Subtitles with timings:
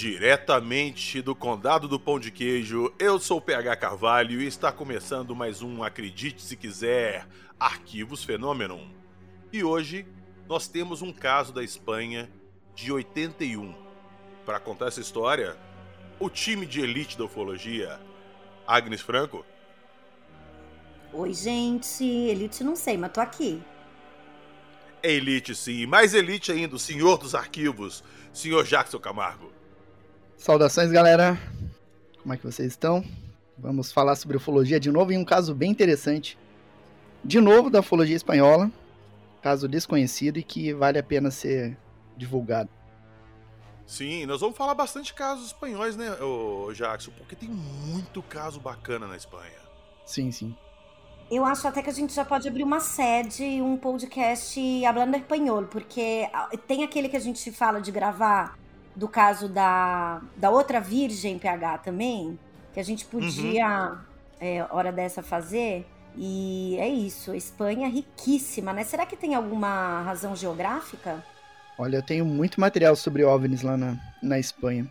[0.00, 5.36] Diretamente do Condado do Pão de Queijo, eu sou o PH Carvalho e está começando
[5.36, 7.28] mais um Acredite Se Quiser
[7.60, 8.80] Arquivos Fenômeno.
[9.52, 10.06] E hoje
[10.48, 12.30] nós temos um caso da Espanha
[12.74, 13.74] de 81.
[14.46, 15.54] Para contar essa história,
[16.18, 18.00] o time de elite da ufologia,
[18.66, 19.44] Agnes Franco.
[21.12, 22.04] Oi, gente.
[22.04, 23.62] Elite não sei, mas tô aqui.
[25.02, 25.84] É elite, sim.
[25.84, 29.59] Mais elite ainda, o senhor dos arquivos, senhor Jackson Camargo.
[30.40, 31.38] Saudações, galera.
[32.22, 33.04] Como é que vocês estão?
[33.58, 36.38] Vamos falar sobre ufologia de novo em um caso bem interessante.
[37.22, 38.72] De novo da ufologia espanhola,
[39.42, 41.76] caso desconhecido e que vale a pena ser
[42.16, 42.70] divulgado.
[43.86, 46.06] Sim, nós vamos falar bastante casos espanhóis, né,
[46.74, 47.10] Jackson?
[47.18, 49.60] Porque tem muito caso bacana na Espanha.
[50.06, 50.56] Sim, sim.
[51.30, 55.64] Eu acho até que a gente já pode abrir uma sede, um podcast hablando espanhol,
[55.64, 58.58] porque ah, tem aquele que a gente fala de gravar
[58.94, 62.38] do caso da, da outra virgem PH também,
[62.72, 63.98] que a gente podia, uhum.
[64.40, 65.86] é, hora dessa, fazer.
[66.16, 68.84] E é isso, a Espanha é riquíssima, né?
[68.84, 71.24] Será que tem alguma razão geográfica?
[71.78, 74.86] Olha, eu tenho muito material sobre OVNIs lá na, na Espanha.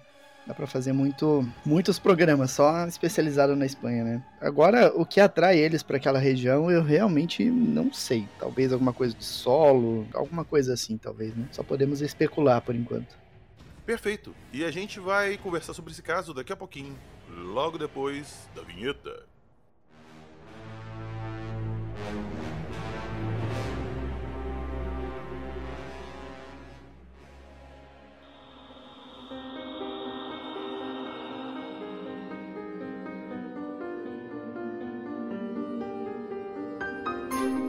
[0.48, 4.24] Dá para fazer muito, muitos programas só especializado na Espanha, né?
[4.42, 8.28] Agora, o que atrai eles para aquela região, eu realmente não sei.
[8.40, 11.46] Talvez alguma coisa de solo, alguma coisa assim, talvez, né?
[11.52, 13.16] Só podemos especular por enquanto.
[13.90, 14.36] Perfeito.
[14.54, 16.96] E a gente vai conversar sobre esse caso daqui a pouquinho,
[17.28, 19.26] logo depois da vinheta.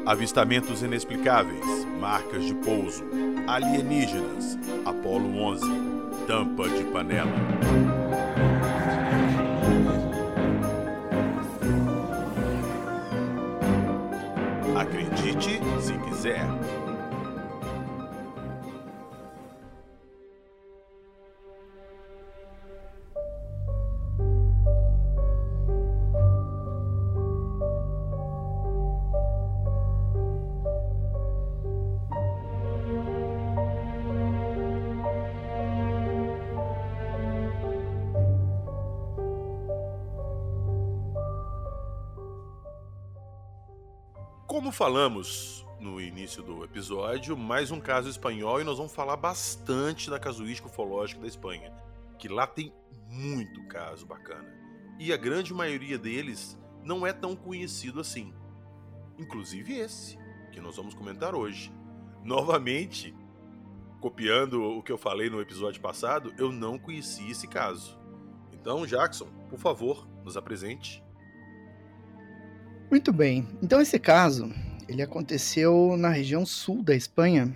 [0.04, 1.64] Avistamentos inexplicáveis,
[1.98, 3.02] marcas de pouso,
[3.48, 7.99] alienígenas, Apolo 11 tampa de panela.
[44.80, 50.18] Falamos no início do episódio, mais um caso espanhol e nós vamos falar bastante da
[50.18, 51.70] casuística ufológica da Espanha,
[52.18, 52.72] que lá tem
[53.10, 54.48] muito caso bacana.
[54.98, 58.32] E a grande maioria deles não é tão conhecido assim.
[59.18, 60.18] Inclusive esse,
[60.50, 61.70] que nós vamos comentar hoje.
[62.24, 63.14] Novamente,
[64.00, 68.00] copiando o que eu falei no episódio passado, eu não conheci esse caso.
[68.50, 71.04] Então, Jackson, por favor, nos apresente
[72.90, 73.46] muito bem.
[73.62, 74.52] Então esse caso,
[74.90, 77.54] ele aconteceu na região sul da Espanha,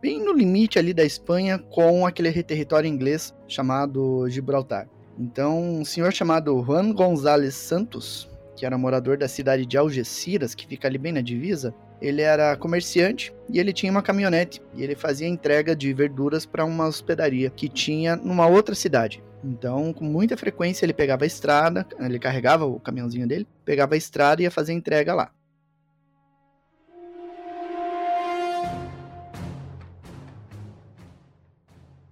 [0.00, 4.88] bem no limite ali da Espanha com aquele território inglês chamado Gibraltar.
[5.18, 10.66] Então, um senhor chamado Juan González Santos, que era morador da cidade de Algeciras, que
[10.66, 14.94] fica ali bem na divisa, ele era comerciante e ele tinha uma caminhonete e ele
[14.94, 19.22] fazia entrega de verduras para uma hospedaria que tinha numa outra cidade.
[19.44, 23.98] Então, com muita frequência, ele pegava a estrada, ele carregava o caminhãozinho dele, pegava a
[23.98, 25.30] estrada e ia fazer entrega lá.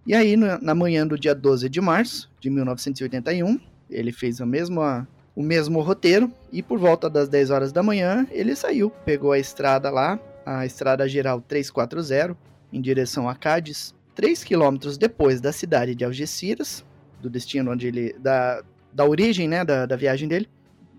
[0.05, 3.59] E aí, na manhã do dia 12 de março de 1981,
[3.89, 4.81] ele fez o mesmo,
[5.37, 9.39] o mesmo roteiro e por volta das 10 horas da manhã ele saiu, pegou a
[9.39, 12.37] estrada lá, a estrada geral 340,
[12.73, 16.85] em direção a Cádiz, 3 quilômetros depois da cidade de Algeciras,
[17.21, 18.15] do destino onde ele.
[18.19, 18.63] da,
[18.93, 20.49] da origem, né, da, da viagem dele.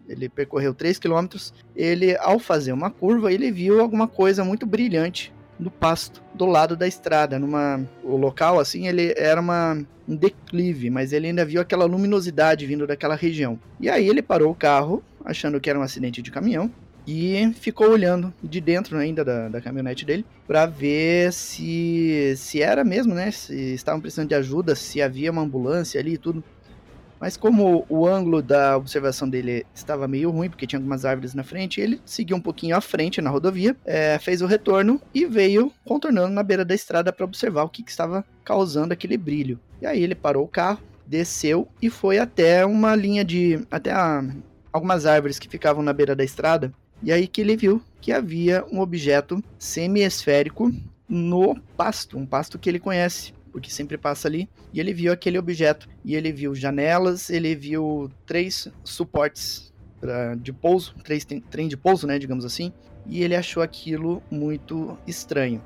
[0.07, 1.53] Ele percorreu 3 quilômetros.
[1.75, 6.75] Ele, ao fazer uma curva, ele viu alguma coisa muito brilhante no pasto do lado
[6.75, 9.77] da estrada, numa o local assim, ele era uma
[10.07, 13.57] um declive, mas ele ainda viu aquela luminosidade vindo daquela região.
[13.79, 16.69] E aí ele parou o carro, achando que era um acidente de caminhão,
[17.05, 22.83] e ficou olhando de dentro ainda da, da caminhonete dele para ver se se era
[22.83, 23.29] mesmo, né?
[23.31, 26.43] Se estavam precisando de ajuda, se havia uma ambulância ali e tudo.
[27.23, 31.41] Mas como o ângulo da observação dele estava meio ruim, porque tinha algumas árvores na
[31.41, 35.71] frente, ele seguiu um pouquinho à frente na rodovia, é, fez o retorno e veio
[35.85, 39.57] contornando na beira da estrada para observar o que, que estava causando aquele brilho.
[39.81, 43.65] E aí ele parou o carro, desceu e foi até uma linha de.
[43.71, 44.21] até a,
[44.73, 48.65] algumas árvores que ficavam na beira da estrada e aí que ele viu que havia
[48.69, 50.73] um objeto semi-esférico
[51.07, 55.37] no pasto, um pasto que ele conhece porque sempre passa ali, e ele viu aquele
[55.37, 55.87] objeto.
[56.03, 59.71] E ele viu janelas, ele viu três suportes
[60.01, 62.73] pra, de pouso, três trem de pouso, né, digamos assim,
[63.05, 65.61] e ele achou aquilo muito estranho.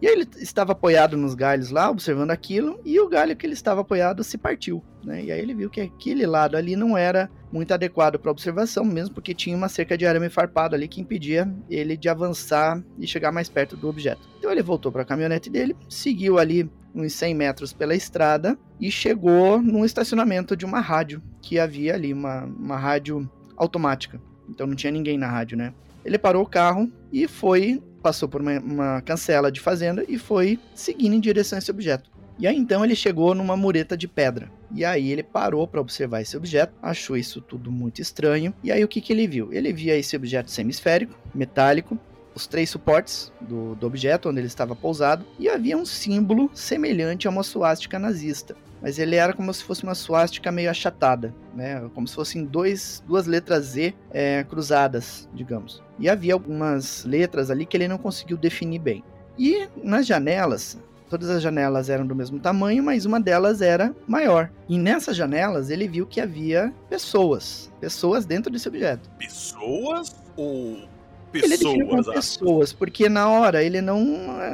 [0.00, 3.54] E aí ele estava apoiado nos galhos lá, observando aquilo, e o galho que ele
[3.54, 4.82] estava apoiado se partiu.
[5.04, 5.24] Né?
[5.24, 9.14] E aí ele viu que aquele lado ali não era muito adequado para observação, mesmo
[9.14, 13.30] porque tinha uma cerca de arame farpado ali que impedia ele de avançar e chegar
[13.30, 14.28] mais perto do objeto.
[14.38, 18.90] Então ele voltou para a caminhonete dele, seguiu ali uns 100 metros pela estrada e
[18.90, 24.20] chegou num estacionamento de uma rádio que havia ali, uma, uma rádio automática.
[24.48, 25.72] Então não tinha ninguém na rádio, né?
[26.04, 30.58] Ele parou o carro e foi passou por uma, uma cancela de fazenda e foi
[30.74, 32.10] seguindo em direção a esse objeto.
[32.38, 34.50] E aí então ele chegou numa mureta de pedra.
[34.74, 38.52] E aí ele parou para observar esse objeto, achou isso tudo muito estranho.
[38.62, 39.52] E aí o que, que ele viu?
[39.52, 41.98] Ele via esse objeto semisférico, metálico,
[42.34, 47.28] os três suportes do, do objeto onde ele estava pousado, e havia um símbolo semelhante
[47.28, 51.88] a uma suástica nazista mas ele era como se fosse uma suástica meio achatada, né?
[51.94, 55.82] Como se fossem dois, duas letras Z é, cruzadas, digamos.
[55.98, 59.02] E havia algumas letras ali que ele não conseguiu definir bem.
[59.38, 60.78] E nas janelas,
[61.18, 64.50] todas as janelas eram do mesmo tamanho, mas uma delas era maior.
[64.68, 69.08] E nessas janelas ele viu que havia pessoas, pessoas dentro desse objeto.
[69.18, 70.88] Pessoas ou
[71.30, 71.62] pessoas?
[71.62, 74.04] Ele como pessoas, porque na hora ele não,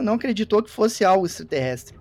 [0.03, 1.99] não acreditou que fosse algo extraterrestre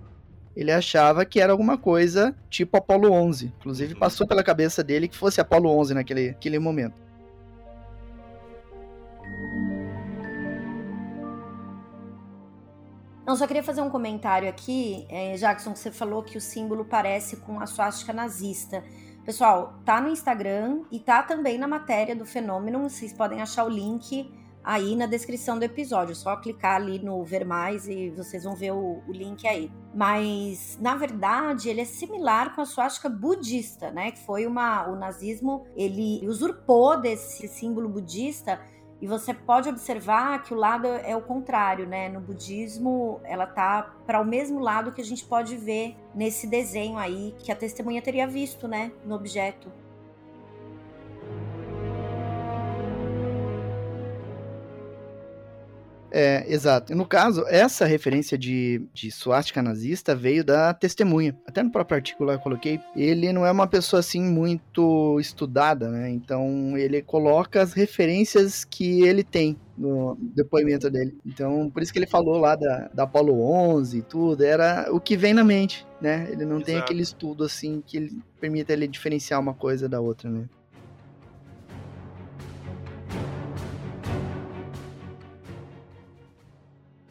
[0.56, 3.54] ele achava que era alguma coisa tipo Apolo 11.
[3.60, 7.02] Inclusive passou pela cabeça dele que fosse Apolo 11 naquele, naquele momento.
[13.30, 16.84] Não, só queria fazer um comentário aqui, é, Jackson, que você falou que o símbolo
[16.84, 18.84] parece com a suástica nazista.
[19.24, 22.90] Pessoal, tá no Instagram e tá também na matéria do fenômeno.
[22.90, 24.34] Vocês podem achar o link
[24.64, 26.16] aí na descrição do episódio.
[26.16, 29.72] Só clicar ali no ver mais e vocês vão ver o, o link aí.
[29.94, 34.10] Mas, na verdade, ele é similar com a suástica budista, né?
[34.10, 34.90] Que foi uma.
[34.90, 38.60] O nazismo ele usurpou desse símbolo budista.
[39.02, 42.10] E você pode observar que o lado é o contrário, né?
[42.10, 46.98] No budismo, ela tá para o mesmo lado que a gente pode ver nesse desenho
[46.98, 49.72] aí que a testemunha teria visto, né, no objeto.
[56.12, 56.96] É, exato.
[56.96, 61.38] No caso, essa referência de, de suástica nazista veio da testemunha.
[61.46, 65.90] Até no próprio artigo lá eu coloquei, ele não é uma pessoa assim muito estudada,
[65.90, 66.10] né?
[66.10, 71.18] Então ele coloca as referências que ele tem no depoimento dele.
[71.26, 75.00] Então, por isso que ele falou lá da, da Apollo 11 e tudo, era o
[75.00, 76.28] que vem na mente, né?
[76.30, 76.66] Ele não Exato.
[76.66, 80.46] tem aquele estudo assim que ele permita ele diferenciar uma coisa da outra, né?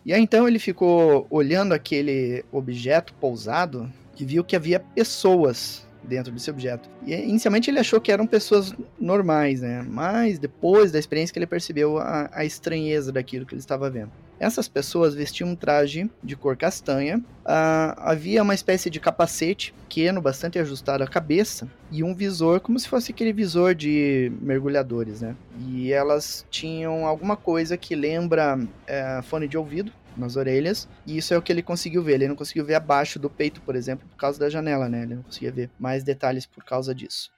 [0.04, 6.32] E aí então ele ficou olhando aquele objeto pousado e viu que havia pessoas dentro
[6.32, 6.88] desse objeto.
[7.06, 9.84] E inicialmente ele achou que eram pessoas normais, né?
[9.88, 14.10] Mas depois da experiência que ele percebeu a, a estranheza daquilo que ele estava vendo.
[14.40, 20.58] Essas pessoas vestiam um traje de cor castanha, havia uma espécie de capacete pequeno, bastante
[20.60, 25.34] ajustado à cabeça, e um visor, como se fosse aquele visor de mergulhadores, né?
[25.66, 31.32] E elas tinham alguma coisa que lembra uh, fone de ouvido, nas orelhas, e isso
[31.32, 32.14] é o que ele conseguiu ver.
[32.14, 35.02] Ele não conseguiu ver abaixo do peito, por exemplo, por causa da janela, né?
[35.02, 37.30] Ele não conseguia ver mais detalhes por causa disso.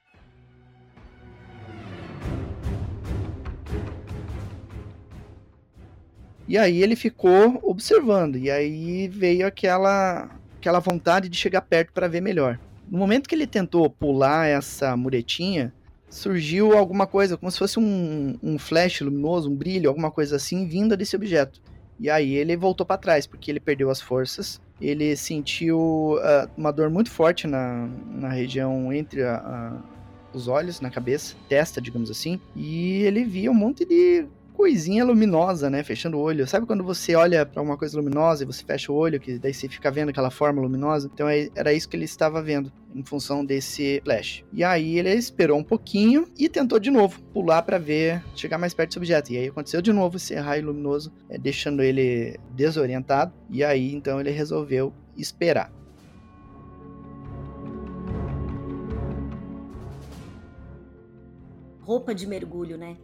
[6.47, 12.07] E aí ele ficou observando, e aí veio aquela aquela vontade de chegar perto para
[12.07, 12.59] ver melhor.
[12.89, 15.73] No momento que ele tentou pular essa muretinha,
[16.09, 20.67] surgiu alguma coisa, como se fosse um, um flash luminoso, um brilho, alguma coisa assim,
[20.67, 21.61] vinda desse objeto.
[22.01, 24.59] E aí ele voltou para trás, porque ele perdeu as forças.
[24.81, 29.77] Ele sentiu uh, uma dor muito forte na, na região entre a, a,
[30.33, 32.41] os olhos, na cabeça, testa, digamos assim.
[32.55, 34.25] E ele via um monte de
[34.61, 35.81] coisinha luminosa, né?
[35.81, 36.45] Fechando o olho.
[36.45, 39.51] Sabe quando você olha para uma coisa luminosa e você fecha o olho, que daí
[39.51, 41.09] você fica vendo aquela forma luminosa?
[41.11, 44.45] Então é, era isso que ele estava vendo em função desse flash.
[44.53, 48.71] E aí ele esperou um pouquinho e tentou de novo pular para ver, chegar mais
[48.71, 49.33] perto desse objeto.
[49.33, 53.33] E aí aconteceu de novo esse raio luminoso, é, deixando ele desorientado.
[53.49, 55.73] E aí então ele resolveu esperar.
[61.81, 62.95] Roupa de mergulho, né?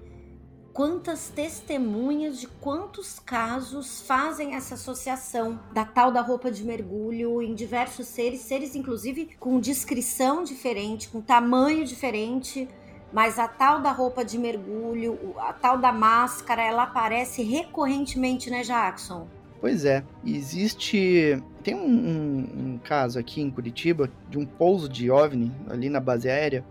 [0.77, 7.55] Quantas testemunhas de quantos casos fazem essa associação da tal da roupa de mergulho em
[7.55, 12.67] diversos seres, seres inclusive com descrição diferente, com tamanho diferente,
[13.11, 18.61] mas a tal da roupa de mergulho, a tal da máscara, ela aparece recorrentemente, né,
[18.61, 19.27] Jackson?
[19.59, 21.41] Pois é, existe.
[21.63, 25.99] Tem um, um, um, caso aqui em Curitiba de um pouso de OVNI ali na
[25.99, 26.63] base aérea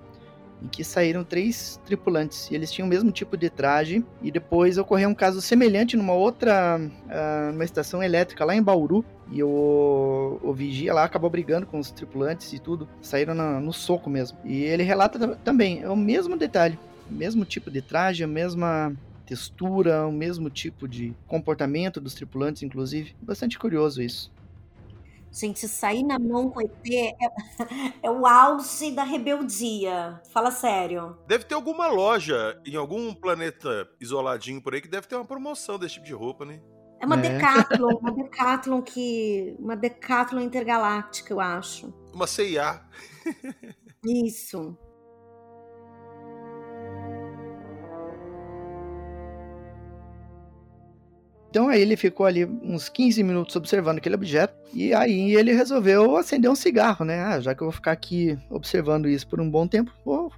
[0.62, 2.50] em que saíram três tripulantes.
[2.50, 4.04] E eles tinham o mesmo tipo de traje.
[4.22, 9.04] E depois ocorreu um caso semelhante numa outra uh, numa estação elétrica lá em Bauru.
[9.30, 12.88] E o, o vigia lá acabou brigando com os tripulantes e tudo.
[13.02, 14.38] Saíram na, no soco mesmo.
[14.44, 16.78] E ele relata também é o mesmo detalhe.
[17.10, 18.92] Mesmo tipo de traje a mesma
[19.26, 23.14] textura, o mesmo tipo de comportamento dos tripulantes, inclusive.
[23.20, 24.32] Bastante curioso isso.
[25.38, 27.12] Gente, sair na mão com ET é,
[28.02, 30.19] é o auge da rebeldia.
[30.33, 31.19] Fala sério.
[31.26, 35.78] Deve ter alguma loja em algum planeta isoladinho por aí que deve ter uma promoção
[35.78, 36.62] desse tipo de roupa, né?
[36.99, 37.21] É uma é.
[37.21, 39.55] Decathlon, uma Decathlon que.
[39.59, 41.93] Uma Decathlon intergaláctica, eu acho.
[42.14, 42.81] Uma CIA.
[44.02, 44.78] Isso.
[51.56, 56.18] Então aí ele ficou ali uns 15 minutos observando aquele objeto e aí ele resolveu
[56.18, 57.18] acender um cigarro, né?
[57.22, 60.30] Ah, já que eu vou ficar aqui observando isso por um bom tempo, vou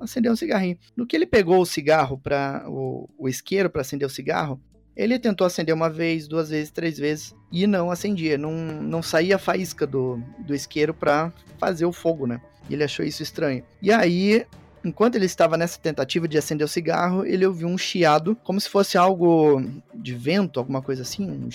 [0.00, 0.76] acender um cigarrinho.
[0.96, 4.60] No que ele pegou o cigarro para o, o isqueiro para acender o cigarro,
[4.96, 9.36] ele tentou acender uma vez, duas vezes, três vezes e não acendia, não, não saía
[9.36, 12.40] a faísca do, do isqueiro para fazer o fogo, né?
[12.68, 13.62] Ele achou isso estranho.
[13.80, 14.44] E aí
[14.84, 18.68] Enquanto ele estava nessa tentativa de acender o cigarro, ele ouviu um chiado, como se
[18.68, 19.62] fosse algo
[19.94, 21.30] de vento, alguma coisa assim.
[21.30, 21.48] Um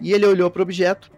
[0.00, 1.10] e ele olhou para o objeto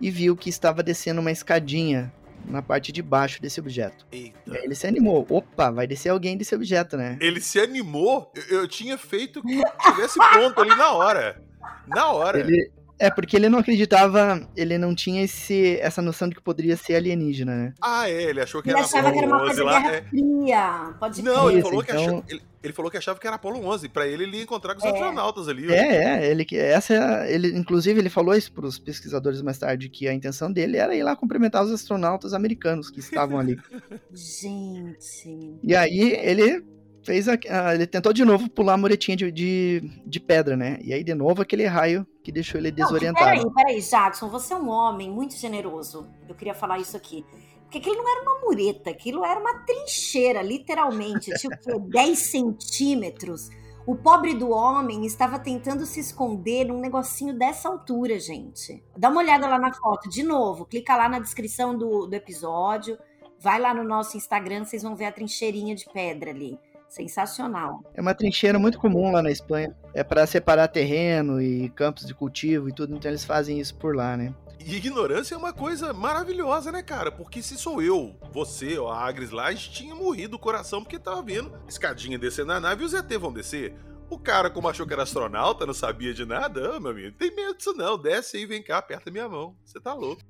[0.00, 2.12] e viu que estava descendo uma escadinha
[2.44, 4.06] na parte de baixo desse objeto.
[4.10, 4.58] Eita.
[4.58, 5.26] Ele se animou.
[5.28, 7.16] Opa, vai descer alguém desse objeto, né?
[7.20, 8.32] Ele se animou?
[8.34, 11.42] Eu, eu tinha feito que tivesse ponto ali na hora.
[11.86, 12.40] Na hora.
[12.40, 16.76] Ele, é, porque ele não acreditava, ele não tinha esse, essa noção de que poderia
[16.76, 17.74] ser alienígena, né?
[17.82, 20.02] Ah, é, ele achou que ele era achava que era uma coisa lá, Guerra é...
[20.02, 20.94] Fria.
[20.98, 21.94] Pode Não, ele falou, então...
[21.94, 23.88] que achava, ele, ele, falou que achava que era Apolo 11.
[23.90, 24.90] Pra ele, ele ia encontrar com os é.
[24.90, 25.70] astronautas ali.
[25.70, 30.08] É, é, ele, essa é, ele, inclusive, ele falou isso pros pesquisadores mais tarde, que
[30.08, 33.58] a intenção dele era ir lá cumprimentar os astronautas americanos que estavam ali.
[34.10, 35.58] Gente...
[35.62, 36.64] E aí, ele
[37.06, 40.78] fez a, a, ele tentou de novo pular a muretinha de, de, de, pedra, né?
[40.82, 43.24] E aí, de novo, aquele raio que deixou ele desorientado.
[43.36, 46.08] Não, peraí, peraí, Jackson, você é um homem muito generoso.
[46.28, 47.24] Eu queria falar isso aqui.
[47.62, 51.30] Porque aquilo não era uma mureta, aquilo era uma trincheira, literalmente.
[51.38, 53.48] tipo, 10 centímetros.
[53.86, 58.82] O pobre do homem estava tentando se esconder num negocinho dessa altura, gente.
[58.96, 60.66] Dá uma olhada lá na foto, de novo.
[60.66, 62.98] Clica lá na descrição do, do episódio.
[63.38, 66.58] Vai lá no nosso Instagram, vocês vão ver a trincheirinha de pedra ali.
[66.88, 67.82] Sensacional.
[67.94, 69.76] É uma trincheira muito comum lá na Espanha.
[69.92, 73.94] É para separar terreno e campos de cultivo e tudo, então eles fazem isso por
[73.94, 74.34] lá, né?
[74.58, 77.12] E ignorância é uma coisa maravilhosa, né, cara?
[77.12, 80.82] Porque se sou eu, você ou a Agres lá, a gente tinha morrido o coração
[80.82, 83.76] porque tava vendo escadinha descer na nave e os ET vão descer.
[84.10, 87.34] O cara, como achou que era astronauta, não sabia de nada, ah, meu amigo, tem
[87.34, 89.56] medo disso não, desce aí, vem cá, aperta minha mão.
[89.64, 90.22] Você tá louco.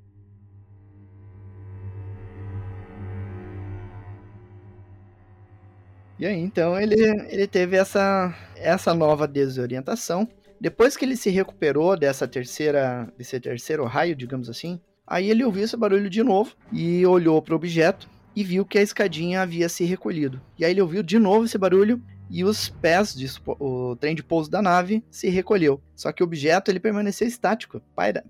[6.19, 6.95] E aí, então, ele,
[7.29, 10.27] ele teve essa, essa nova desorientação.
[10.59, 15.65] Depois que ele se recuperou dessa terceira, desse terceiro raio, digamos assim, aí ele ouviu
[15.65, 19.69] esse barulho de novo e olhou para o objeto e viu que a escadinha havia
[19.69, 20.41] se recolhido.
[20.59, 24.23] E aí ele ouviu de novo esse barulho e os pés, de, o trem de
[24.23, 25.81] pouso da nave se recolheu.
[25.95, 27.81] Só que o objeto ele permaneceu estático,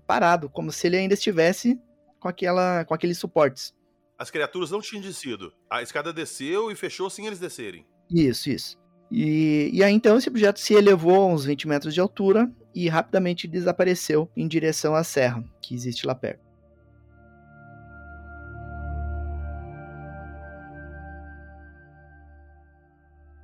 [0.05, 1.79] parado, como se ele ainda estivesse
[2.19, 3.73] com, aquela, com aqueles suportes.
[4.17, 5.53] As criaturas não tinham descido.
[5.69, 7.85] A escada desceu e fechou sem eles descerem.
[8.09, 8.77] Isso, isso.
[9.11, 12.89] E, e aí então esse objeto se elevou a uns 20 metros de altura e
[12.89, 16.47] rapidamente desapareceu em direção à serra que existe lá perto.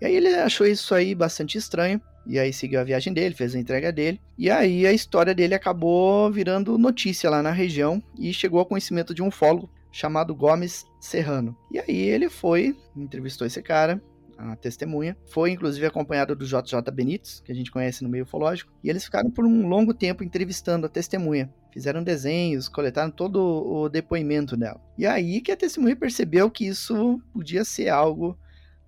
[0.01, 3.55] E aí ele achou isso aí bastante estranho, e aí seguiu a viagem dele, fez
[3.55, 8.33] a entrega dele, e aí a história dele acabou virando notícia lá na região e
[8.33, 11.55] chegou ao conhecimento de um fólogo chamado Gomes Serrano.
[11.71, 14.01] E aí ele foi, entrevistou esse cara,
[14.35, 18.73] a testemunha, foi inclusive acompanhado do JJ Benítez, que a gente conhece no meio ufológico,
[18.83, 21.53] e eles ficaram por um longo tempo entrevistando a testemunha.
[21.71, 24.81] Fizeram desenhos, coletaram todo o depoimento dela.
[24.97, 28.37] E aí que a testemunha percebeu que isso podia ser algo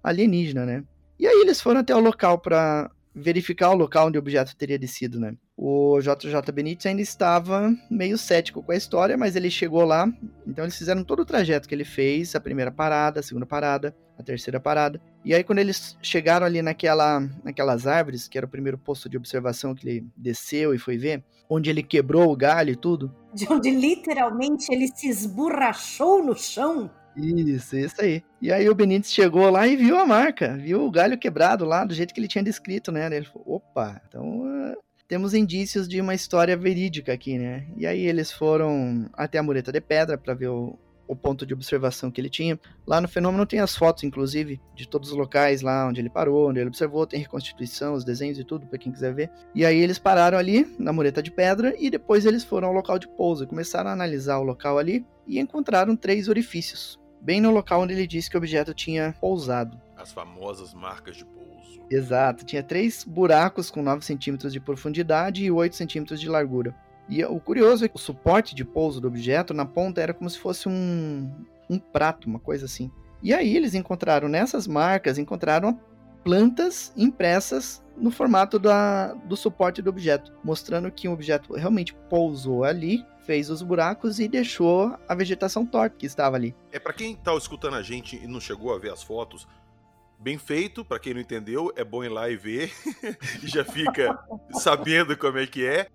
[0.03, 0.83] alienígena, né?
[1.17, 4.77] E aí eles foram até o local para verificar o local onde o objeto teria
[4.77, 5.35] descido, né?
[5.57, 10.05] O JJ Benítez ainda estava meio cético com a história, mas ele chegou lá,
[10.45, 13.95] então eles fizeram todo o trajeto que ele fez, a primeira parada, a segunda parada,
[14.19, 14.99] a terceira parada.
[15.23, 19.15] E aí quando eles chegaram ali naquela, naquelas árvores, que era o primeiro posto de
[19.15, 23.15] observação que ele desceu e foi ver, onde ele quebrou o galho e tudo.
[23.33, 26.91] De onde literalmente ele se esborrachou no chão.
[27.15, 28.21] Isso, isso aí.
[28.41, 31.85] E aí o Benítez chegou lá e viu a marca, viu o galho quebrado lá,
[31.85, 33.05] do jeito que ele tinha descrito, né?
[33.05, 34.75] Ele falou, opa, então
[35.07, 37.67] temos indícios de uma história verídica aqui, né?
[37.77, 41.53] E aí eles foram até a mureta de pedra para ver o, o ponto de
[41.53, 42.59] observação que ele tinha.
[42.87, 46.49] Lá no fenômeno tem as fotos, inclusive, de todos os locais lá onde ele parou,
[46.49, 49.29] onde ele observou, tem reconstituição, os desenhos e tudo, para quem quiser ver.
[49.53, 52.97] E aí eles pararam ali, na mureta de pedra, e depois eles foram ao local
[52.97, 57.81] de pouso, começaram a analisar o local ali e encontraram três orifícios, bem no local
[57.81, 59.79] onde ele disse que o objeto tinha pousado.
[59.95, 61.44] As famosas marcas de pouso.
[61.89, 66.75] Exato, tinha três buracos com 9 centímetros de profundidade e 8 centímetros de largura.
[67.07, 70.29] E o curioso é que o suporte de pouso do objeto na ponta era como
[70.29, 71.31] se fosse um,
[71.69, 72.91] um prato, uma coisa assim.
[73.21, 75.79] E aí eles encontraram nessas marcas, encontraram
[76.23, 82.63] plantas impressas no formato da, do suporte do objeto, mostrando que o objeto realmente pousou
[82.63, 86.55] ali, fez os buracos e deixou a vegetação torta que estava ali.
[86.71, 89.47] É para quem tá escutando a gente e não chegou a ver as fotos,
[90.19, 92.73] bem feito, para quem não entendeu, é bom ir lá e ver
[93.43, 94.17] e já fica
[94.51, 95.87] sabendo como é que é.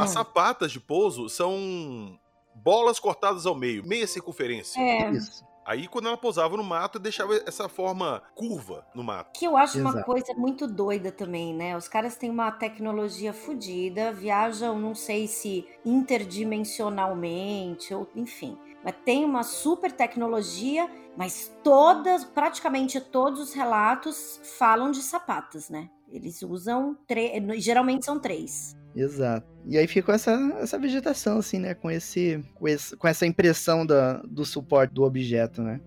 [0.00, 2.18] As sapatas de pouso são
[2.54, 4.80] bolas cortadas ao meio, meia circunferência.
[4.80, 5.10] É.
[5.10, 5.44] Isso.
[5.66, 9.36] Aí quando ela pousava no mato, deixava essa forma curva no mato.
[9.36, 10.06] Que eu acho uma Exato.
[10.06, 11.76] coisa muito doida também, né?
[11.76, 18.56] Os caras têm uma tecnologia fodida, viajam, não sei se interdimensionalmente, ou enfim.
[18.92, 25.88] Tem uma super tecnologia, mas todas, praticamente todos os relatos falam de sapatas, né?
[26.08, 28.76] Eles usam, tre- geralmente são três.
[28.94, 29.46] Exato.
[29.66, 31.74] E aí ficou essa, essa vegetação, assim, né?
[31.74, 35.80] Com, esse, com, esse, com essa impressão da, do suporte do objeto, né?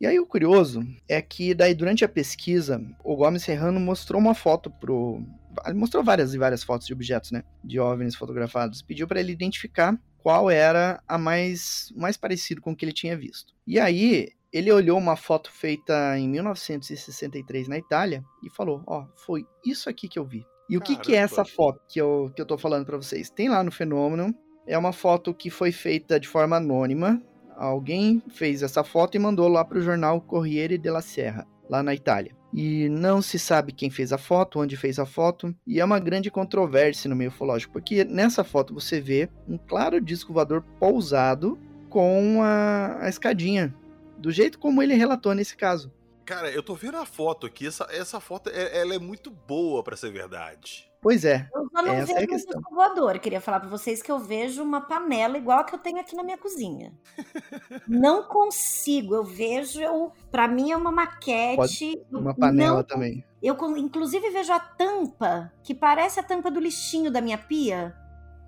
[0.00, 4.34] E aí o curioso é que daí durante a pesquisa, o Gomes Serrano mostrou uma
[4.34, 5.22] foto pro...
[5.64, 7.42] Ele mostrou várias e várias fotos de objetos, né?
[7.64, 8.82] De OVNIs fotografados.
[8.82, 13.16] Pediu para ele identificar qual era a mais, mais parecido com o que ele tinha
[13.16, 13.54] visto.
[13.66, 19.46] E aí ele olhou uma foto feita em 1963 na Itália e falou: Ó, foi
[19.64, 20.44] isso aqui que eu vi.
[20.68, 23.28] E o que, que é essa foto que eu, que eu tô falando para vocês?
[23.28, 24.32] Tem lá no Fenômeno.
[24.66, 27.20] É uma foto que foi feita de forma anônima.
[27.56, 31.94] Alguém fez essa foto e mandou lá para o jornal Corriere della Serra, lá na
[31.94, 32.36] Itália.
[32.52, 36.00] E não se sabe quem fez a foto, onde fez a foto, e é uma
[36.00, 41.56] grande controvérsia no meio ufológico, porque nessa foto você vê um claro disco voador pousado
[41.88, 43.72] com a, a escadinha,
[44.18, 45.92] do jeito como ele relatou nesse caso.
[46.24, 49.82] Cara, eu tô vendo a foto aqui, essa, essa foto é, ela é muito boa
[49.82, 50.89] pra ser verdade.
[51.02, 52.60] Pois é, Eu só não Essa é a vejo um questão.
[52.60, 53.18] disco voador.
[53.18, 56.14] Queria falar pra vocês que eu vejo uma panela igual a que eu tenho aqui
[56.14, 56.92] na minha cozinha.
[57.88, 59.14] não consigo.
[59.14, 62.02] Eu vejo, eu, para mim é uma maquete.
[62.12, 63.24] uma Eu panela não- também.
[63.42, 67.94] Eu inclusive vejo a tampa, que parece a tampa do lixinho da minha pia.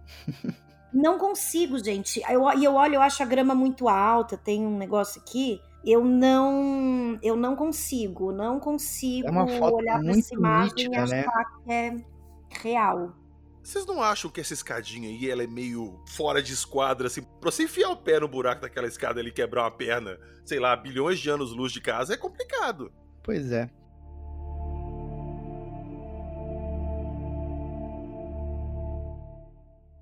[0.92, 2.20] não consigo, gente.
[2.28, 4.36] Eu, e eu olho, eu acho a grama muito alta.
[4.36, 5.58] Tem um negócio aqui.
[5.84, 10.94] Eu não, eu não consigo, não consigo É uma foto olhar para essa imagem nítida,
[10.94, 11.24] e achar né?
[11.64, 12.11] que é
[12.60, 13.14] real.
[13.62, 17.22] Vocês não acham que essa escadinha aí, ela é meio fora de esquadra, assim?
[17.22, 20.58] Pra você enfiar o pé no buraco daquela escada ali e quebrar uma perna, sei
[20.58, 22.92] lá, bilhões de anos luz de casa, é complicado.
[23.22, 23.70] Pois é.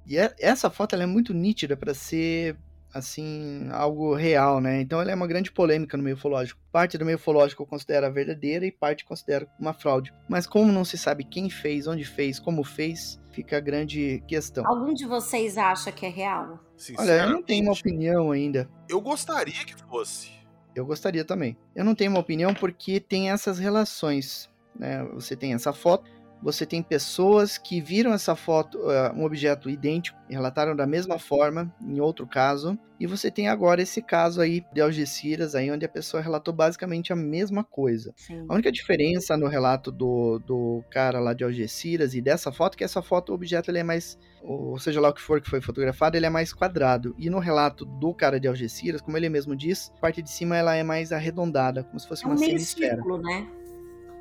[0.06, 2.56] E é- essa foto ela é muito nítida para ser
[2.92, 4.80] assim algo real, né?
[4.80, 6.60] Então ela é uma grande polêmica no meio ufológico.
[6.72, 10.12] Parte do meio ufológico considera verdadeira e parte considera uma fraude.
[10.28, 14.64] Mas como não se sabe quem fez, onde fez, como fez, fica a grande questão.
[14.66, 16.58] Algum de vocês acha que é real?
[16.98, 18.68] Olha, eu não tenho uma opinião ainda.
[18.88, 20.30] Eu gostaria que fosse.
[20.74, 21.56] Eu gostaria também.
[21.74, 24.48] Eu não tenho uma opinião porque tem essas relações,
[24.78, 25.04] né?
[25.14, 26.10] Você tem essa foto,
[26.42, 31.18] você tem pessoas que viram essa foto, eh, um objeto idêntico, e relataram da mesma
[31.18, 35.84] forma, em outro caso, e você tem agora esse caso aí de Algeciras, aí onde
[35.84, 38.12] a pessoa relatou basicamente a mesma coisa.
[38.16, 38.44] Sim.
[38.48, 42.78] A única diferença no relato do, do cara lá de Algeciras e dessa foto, é
[42.78, 45.48] que essa foto, o objeto ele é mais, ou seja lá o que for que
[45.50, 47.14] foi fotografado, ele é mais quadrado.
[47.18, 50.56] E no relato do cara de Algeciras, como ele mesmo diz, a parte de cima
[50.56, 52.94] ela é mais arredondada, como se fosse É uma um meio semisfera.
[52.96, 53.46] círculo, né?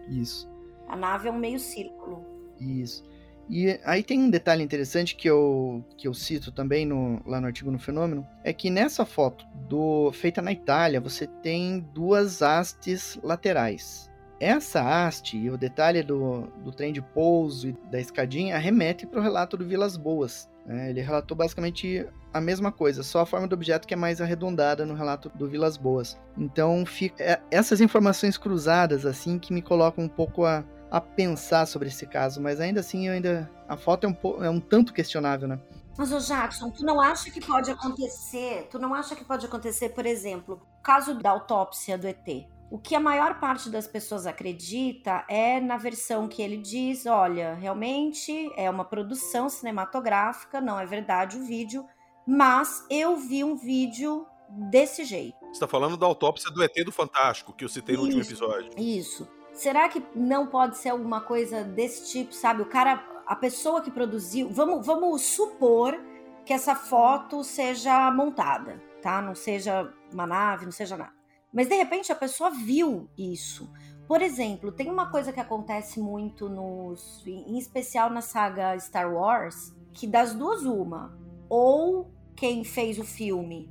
[0.09, 0.49] Isso,
[0.89, 2.25] A nave é um meio círculo.
[2.59, 3.07] isso.
[3.51, 7.47] E aí tem um detalhe interessante que eu, que eu cito também no, lá no
[7.47, 13.19] artigo no Fenômeno, é que nessa foto do feita na Itália, você tem duas hastes
[13.23, 14.07] laterais.
[14.39, 19.19] Essa haste e o detalhe do, do trem de pouso e da escadinha remete para
[19.19, 20.47] o relato do Vilas Boas.
[20.65, 20.91] né?
[20.91, 24.85] Ele relatou basicamente a mesma coisa, só a forma do objeto que é mais arredondada
[24.85, 26.15] no relato do Vilas Boas.
[26.37, 31.65] Então, fica, é- essas informações cruzadas, assim, que me colocam um pouco a, a pensar
[31.65, 34.59] sobre esse caso, mas ainda assim, eu ainda a foto é um, po- é um
[34.59, 35.59] tanto questionável, né?
[35.97, 38.67] Mas, ô Jackson, tu não acha que pode acontecer?
[38.71, 42.47] Tu não acha que pode acontecer, por exemplo, o caso da autópsia do ET?
[42.71, 47.53] O que a maior parte das pessoas acredita é na versão que ele diz: olha,
[47.55, 51.85] realmente é uma produção cinematográfica, não é verdade o vídeo,
[52.25, 54.25] mas eu vi um vídeo
[54.69, 55.37] desse jeito.
[55.41, 58.23] Você está falando da autópsia do ET do Fantástico, que eu citei no isso, último
[58.23, 58.71] episódio.
[58.77, 59.27] Isso.
[59.59, 62.61] Será que não pode ser alguma coisa desse tipo, sabe?
[62.61, 64.49] O cara, a pessoa que produziu.
[64.49, 65.99] Vamos, vamos supor
[66.45, 69.21] que essa foto seja montada, tá?
[69.21, 71.11] Não seja uma nave, não seja nada.
[71.51, 73.69] Mas de repente a pessoa viu isso.
[74.07, 79.75] Por exemplo, tem uma coisa que acontece muito nos, em especial na saga Star Wars,
[79.91, 81.19] que das duas uma,
[81.49, 83.69] ou quem fez o filme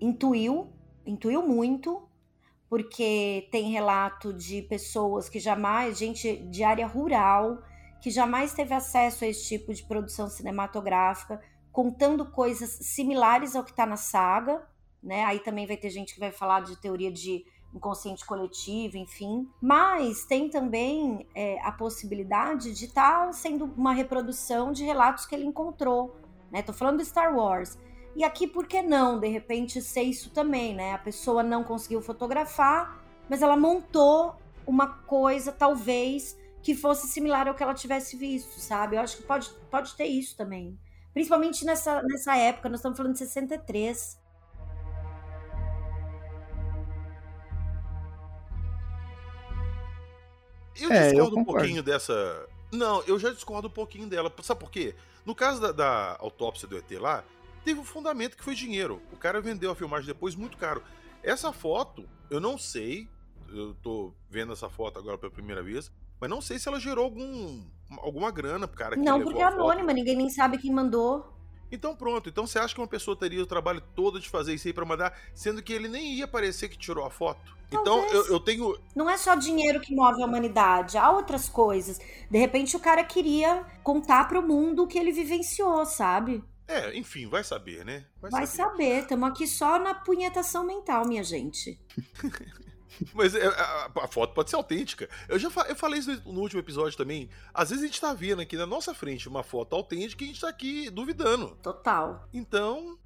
[0.00, 0.72] intuiu,
[1.06, 2.02] intuiu muito,
[2.70, 7.58] porque tem relato de pessoas que jamais, gente de área rural,
[8.00, 13.72] que jamais teve acesso a esse tipo de produção cinematográfica, contando coisas similares ao que
[13.72, 14.64] está na saga,
[15.02, 15.24] né?
[15.24, 19.48] Aí também vai ter gente que vai falar de teoria de inconsciente coletivo, enfim.
[19.60, 25.34] Mas tem também é, a possibilidade de estar tá sendo uma reprodução de relatos que
[25.34, 26.16] ele encontrou,
[26.52, 26.62] né?
[26.62, 27.76] Tô falando do Star Wars.
[28.14, 30.94] E aqui, por que não, de repente, ser isso também, né?
[30.94, 37.54] A pessoa não conseguiu fotografar, mas ela montou uma coisa, talvez, que fosse similar ao
[37.54, 38.96] que ela tivesse visto, sabe?
[38.96, 40.78] Eu acho que pode, pode ter isso também.
[41.12, 44.20] Principalmente nessa, nessa época, nós estamos falando de 63.
[50.80, 52.48] Eu é, discordo eu um pouquinho dessa.
[52.72, 54.32] Não, eu já discordo um pouquinho dela.
[54.42, 54.94] Sabe por quê?
[55.26, 57.24] No caso da, da autópsia do ET lá,
[57.64, 59.00] teve um fundamento que foi dinheiro.
[59.12, 60.82] O cara vendeu a filmagem depois muito caro.
[61.22, 63.08] Essa foto, eu não sei,
[63.48, 67.04] eu tô vendo essa foto agora pela primeira vez, mas não sei se ela gerou
[67.04, 67.64] algum,
[67.98, 71.36] alguma grana pro cara que Não, porque é anônima, ninguém nem sabe quem mandou.
[71.72, 74.66] Então pronto, então você acha que uma pessoa teria o trabalho todo de fazer isso
[74.66, 77.56] aí pra mandar, sendo que ele nem ia parecer que tirou a foto?
[77.70, 78.76] Então eu, eu, tenho.
[78.96, 82.00] Não é só dinheiro que move a humanidade, há outras coisas.
[82.28, 86.42] De repente o cara queria contar pro mundo o que ele vivenciou, sabe?
[86.70, 88.04] É, enfim, vai saber, né?
[88.20, 89.00] Vai, saber.
[89.00, 91.76] Estamos aqui só na punhetação mental, minha gente.
[93.12, 95.08] Mas é, a, a, foto pode ser autêntica.
[95.28, 97.28] Eu já eu falei isso no último episódio também.
[97.52, 100.28] Às vezes a gente tá vendo aqui na nossa frente uma foto autêntica e a
[100.28, 101.56] gente tá aqui duvidando.
[101.60, 102.28] Total.
[102.32, 102.98] Então,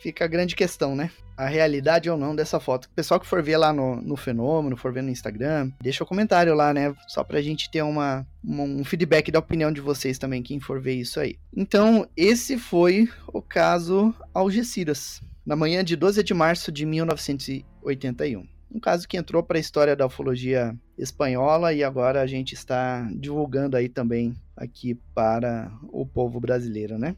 [0.00, 1.10] fica a grande questão, né?
[1.36, 2.86] A realidade ou não dessa foto.
[2.86, 6.06] O pessoal que for ver lá no, no Fenômeno, for ver no Instagram, deixa o
[6.06, 6.94] um comentário lá, né?
[7.06, 10.80] Só pra gente ter uma, uma, um feedback da opinião de vocês também, quem for
[10.80, 11.38] ver isso aí.
[11.54, 18.46] Então, esse foi o caso Algeciras, na manhã de 12 de março de 1981.
[18.72, 23.08] Um caso que entrou para a história da ufologia espanhola e agora a gente está
[23.12, 27.16] divulgando aí também aqui para o povo brasileiro, né?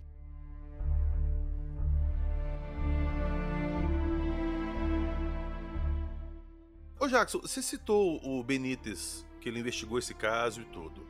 [7.02, 11.04] Ô Jackson, você citou o Benítez, que ele investigou esse caso e tudo.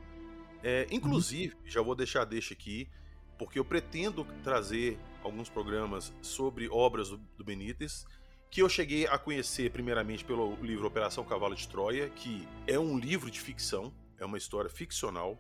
[0.63, 1.61] É, inclusive, uhum.
[1.67, 2.89] já vou deixar deixa aqui,
[3.39, 8.07] porque eu pretendo trazer alguns programas sobre obras do, do Benítez,
[8.51, 12.99] que eu cheguei a conhecer primeiramente pelo livro Operação Cavalo de Troia, que é um
[12.99, 15.39] livro de ficção, é uma história ficcional,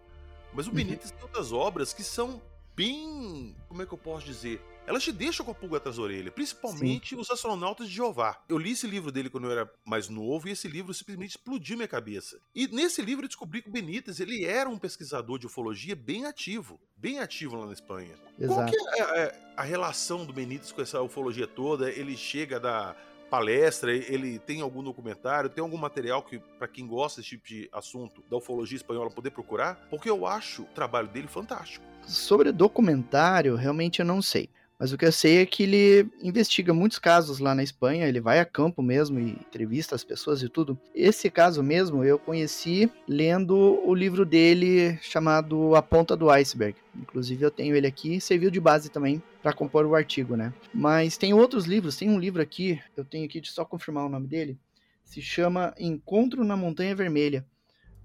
[0.53, 0.77] mas o uhum.
[0.77, 2.43] Benítez tem outras obras que são
[2.77, 3.57] bem.
[3.69, 4.61] Como é que eu posso dizer?
[4.87, 7.21] Elas te deixam com a pulga atrás da orelha, principalmente Sim.
[7.21, 8.43] os astronautas de Jeová.
[8.49, 11.77] Eu li esse livro dele quando eu era mais novo e esse livro simplesmente explodiu
[11.77, 12.41] minha cabeça.
[12.55, 16.27] E nesse livro eu descobri que o Benítez ele era um pesquisador de ufologia bem
[16.27, 18.15] ativo, bem ativo lá na Espanha.
[18.39, 18.55] Exato.
[18.55, 21.91] Qual que é a, é a relação do Benítez com essa ufologia toda?
[21.91, 22.97] Ele chega da
[23.33, 27.67] palestra, ele tem algum documentário, tem algum material que para quem gosta desse tipo de
[27.73, 29.87] assunto da ufologia espanhola poder procurar?
[29.89, 31.83] Porque eu acho o trabalho dele fantástico.
[32.07, 34.51] Sobre documentário, realmente eu não sei.
[34.83, 38.21] Mas o que eu sei é que ele investiga muitos casos lá na Espanha, ele
[38.21, 40.77] vai a campo mesmo e entrevista as pessoas e tudo.
[40.93, 46.75] Esse caso mesmo eu conheci lendo o livro dele chamado A Ponta do Iceberg.
[46.97, 50.53] Inclusive eu tenho ele aqui, serviu de base também para compor o artigo, né?
[50.75, 54.09] Mas tem outros livros, tem um livro aqui, eu tenho aqui de só confirmar o
[54.09, 54.59] nome dele,
[55.05, 57.47] se chama Encontro na Montanha Vermelha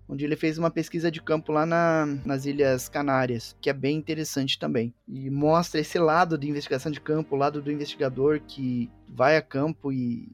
[0.07, 3.97] onde ele fez uma pesquisa de campo lá na, nas Ilhas Canárias, que é bem
[3.97, 4.93] interessante também.
[5.07, 9.41] E mostra esse lado de investigação de campo, o lado do investigador que vai a
[9.41, 10.29] campo e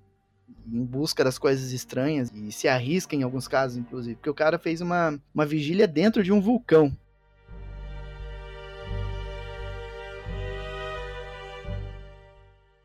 [0.71, 4.57] em busca das coisas estranhas e se arrisca em alguns casos, inclusive, porque o cara
[4.57, 6.95] fez uma, uma vigília dentro de um vulcão.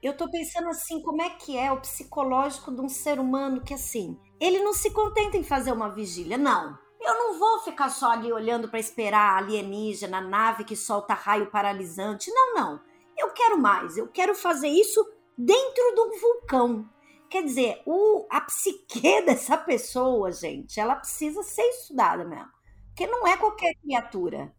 [0.00, 3.74] Eu tô pensando assim, como é que é o psicológico de um ser humano que
[3.74, 6.78] assim, ele não se contenta em fazer uma vigília, não.
[7.00, 11.50] Eu não vou ficar só ali olhando para esperar a alienígena, nave que solta raio
[11.50, 12.30] paralisante.
[12.30, 12.80] Não, não.
[13.16, 13.96] Eu quero mais.
[13.96, 15.04] Eu quero fazer isso
[15.36, 16.88] dentro do vulcão.
[17.30, 22.50] Quer dizer, o, a psique dessa pessoa, gente, ela precisa ser estudada mesmo.
[22.88, 24.52] Porque não é qualquer criatura.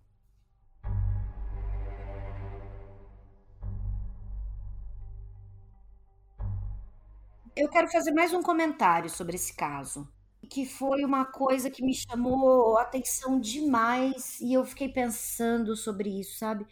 [7.59, 10.07] Eu quero fazer mais um comentário sobre esse caso,
[10.49, 16.21] que foi uma coisa que me chamou a atenção demais e eu fiquei pensando sobre
[16.21, 16.65] isso, sabe?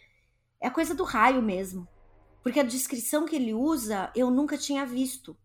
[0.58, 1.86] É a coisa do raio mesmo.
[2.42, 5.36] Porque a descrição que ele usa eu nunca tinha visto.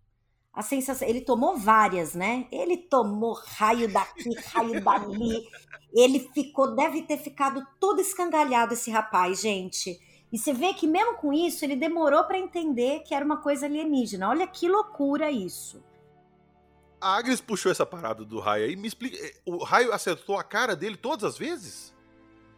[0.54, 2.48] A sensação, ele tomou várias, né?
[2.50, 5.46] Ele tomou raio daqui, raio dali.
[5.94, 10.00] Ele ficou, deve ter ficado todo escangalhado esse rapaz, gente.
[10.34, 13.68] E você vê que mesmo com isso, ele demorou para entender que era uma coisa
[13.68, 14.28] alienígena.
[14.28, 15.80] Olha que loucura isso.
[17.00, 18.76] A Agnes puxou essa parada do raio aí.
[18.76, 19.16] Me explica.
[19.16, 21.94] Eh, o raio acertou a cara dele todas as vezes?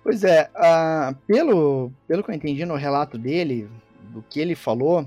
[0.02, 3.70] Pois é, uh, pelo, pelo que eu entendi no relato dele,
[4.04, 5.06] do que ele falou,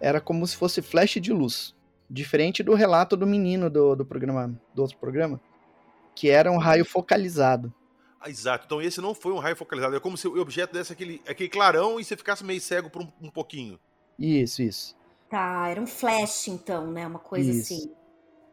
[0.00, 1.76] era como se fosse flash de luz.
[2.08, 5.40] Diferente do relato do menino do, do programa, do outro programa,
[6.16, 7.72] que era um raio focalizado.
[8.20, 8.66] Ah, exato.
[8.66, 9.96] Então esse não foi um raio focalizado.
[9.96, 13.02] É como se o objeto desse aquele, aquele clarão e você ficasse meio cego por
[13.02, 13.80] um, um pouquinho.
[14.18, 14.94] Isso, isso.
[15.30, 17.06] Tá, era um flash então, né?
[17.06, 17.72] Uma coisa isso.
[17.72, 17.94] assim.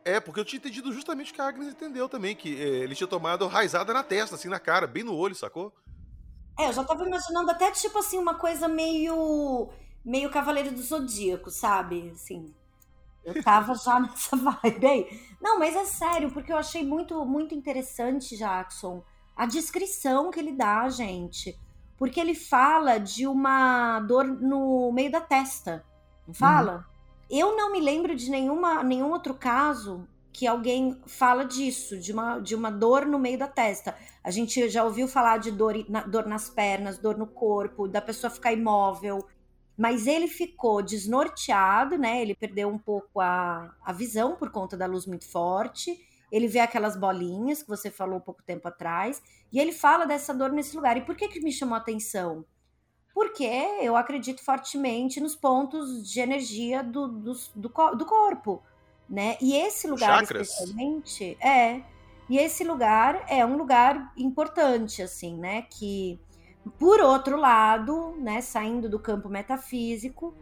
[0.05, 2.95] É, porque eu tinha entendido justamente o que a Agnes entendeu também, que eh, ele
[2.95, 5.73] tinha tomado raizada na testa, assim, na cara, bem no olho, sacou?
[6.57, 9.69] É, eu já tava imaginando até tipo assim, uma coisa meio.
[10.05, 12.11] meio Cavaleiro do Zodíaco, sabe?
[12.13, 12.53] Assim.
[13.25, 15.21] Eu tava já nessa vibe aí.
[15.41, 19.03] Não, mas é sério, porque eu achei muito, muito interessante, Jackson
[19.37, 21.57] a descrição que ele dá, gente.
[21.95, 25.85] Porque ele fala de uma dor no meio da testa.
[26.27, 26.77] Não fala?
[26.77, 26.97] Uhum.
[27.29, 32.39] Eu não me lembro de nenhuma, nenhum outro caso que alguém fala disso, de uma,
[32.39, 33.95] de uma dor no meio da testa.
[34.23, 38.01] A gente já ouviu falar de dor, na, dor nas pernas, dor no corpo, da
[38.01, 39.25] pessoa ficar imóvel.
[39.75, 42.21] Mas ele ficou desnorteado, né?
[42.21, 46.59] Ele perdeu um pouco a, a visão por conta da luz muito forte ele vê
[46.59, 50.97] aquelas bolinhas que você falou pouco tempo atrás, e ele fala dessa dor nesse lugar.
[50.97, 52.45] E por que, que me chamou a atenção?
[53.13, 53.49] Porque
[53.81, 58.61] eu acredito fortemente nos pontos de energia do, do, do, do corpo,
[59.09, 59.37] né?
[59.41, 60.49] E esse lugar Chakras.
[60.49, 61.81] especialmente é.
[62.29, 65.61] E esse lugar é um lugar importante, assim, né?
[65.63, 66.19] Que,
[66.77, 70.35] por outro lado, né, saindo do campo metafísico,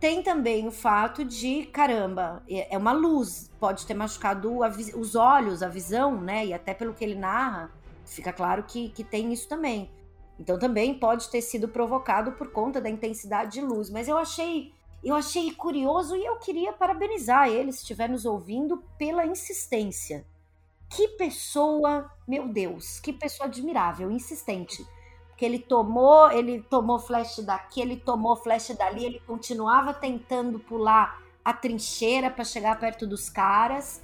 [0.00, 4.50] tem também o fato de, caramba, é, é uma luz, pode ter machucado
[4.96, 6.46] os olhos, a visão, né?
[6.46, 7.70] E até pelo que ele narra,
[8.06, 9.90] fica claro que, que tem isso também.
[10.38, 13.90] Então também pode ter sido provocado por conta da intensidade de luz.
[13.90, 14.72] Mas eu achei,
[15.04, 20.24] eu achei curioso e eu queria parabenizar ele, se estiver nos ouvindo, pela insistência.
[20.88, 24.82] Que pessoa, meu Deus, que pessoa admirável, insistente
[25.40, 31.18] que ele tomou, ele tomou flash daqui, ele tomou flash dali, ele continuava tentando pular
[31.42, 34.02] a trincheira para chegar perto dos caras.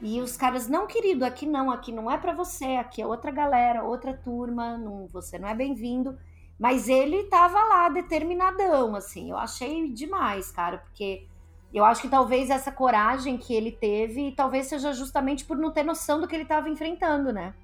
[0.00, 3.32] E os caras, não, querido, aqui não, aqui não é para você, aqui é outra
[3.32, 6.16] galera, outra turma, não, você não é bem-vindo.
[6.56, 9.30] Mas ele tava lá determinadão, assim.
[9.32, 11.26] Eu achei demais, cara, porque
[11.74, 15.82] eu acho que talvez essa coragem que ele teve, talvez seja justamente por não ter
[15.82, 17.54] noção do que ele estava enfrentando, né?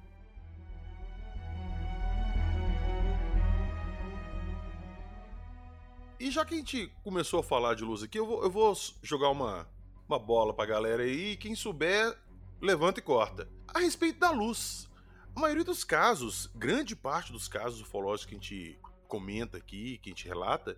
[6.23, 8.73] E já que a gente começou a falar de luz aqui, eu vou, eu vou
[9.01, 9.67] jogar uma,
[10.07, 11.35] uma bola pra galera aí.
[11.35, 12.17] Quem souber,
[12.61, 13.45] levanta e corta.
[13.67, 14.89] A respeito da luz.
[15.35, 20.11] A maioria dos casos, grande parte dos casos ufológicos que a gente comenta aqui, que
[20.11, 20.77] a gente relata,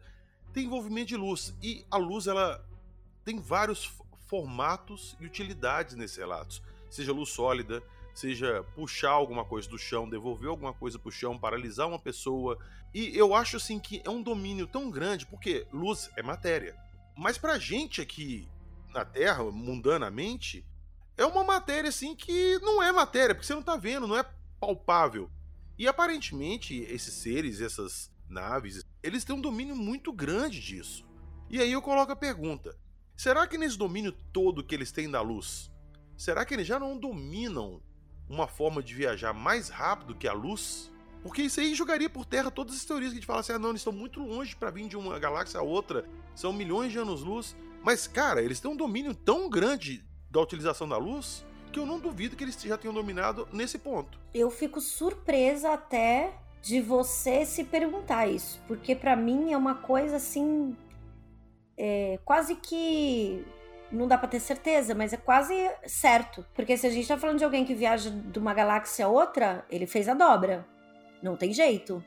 [0.51, 1.53] tem envolvimento de luz.
[1.62, 2.67] E a luz, ela
[3.23, 3.93] tem vários
[4.27, 6.60] formatos e utilidades nesses relatos.
[6.89, 7.84] Seja luz sólida,
[8.15, 12.58] seja puxar alguma coisa do chão, devolver alguma coisa pro chão, paralisar uma pessoa.
[12.93, 16.75] E eu acho assim que é um domínio tão grande, porque luz é matéria.
[17.15, 18.47] Mas pra gente aqui
[18.93, 20.65] na Terra, mundanamente,
[21.17, 24.25] é uma matéria assim que não é matéria, porque você não tá vendo, não é
[24.60, 25.30] palpável.
[25.78, 31.06] E aparentemente esses seres, essas naves, eles têm um domínio muito grande disso.
[31.49, 32.78] E aí eu coloco a pergunta:
[33.15, 35.69] será que nesse domínio todo que eles têm da luz,
[36.15, 37.82] será que eles já não dominam
[38.29, 40.91] uma forma de viajar mais rápido que a luz?
[41.23, 43.59] Porque isso aí jogaria por terra todas as teorias que a gente fala assim: ah,
[43.59, 46.99] não, eles estão muito longe para vir de uma galáxia a outra, são milhões de
[46.99, 47.55] anos-luz.
[47.83, 51.99] Mas, cara, eles têm um domínio tão grande da utilização da luz que eu não
[51.99, 54.17] duvido que eles já tenham dominado nesse ponto.
[54.33, 60.15] Eu fico surpresa até de você se perguntar isso, porque para mim é uma coisa
[60.15, 60.75] assim.
[61.77, 63.45] É, quase que
[63.91, 65.54] não dá pra ter certeza, mas é quase
[65.86, 66.45] certo.
[66.54, 69.65] Porque se a gente tá falando de alguém que viaja de uma galáxia a outra,
[69.69, 70.65] ele fez a dobra.
[71.21, 72.04] Não tem jeito.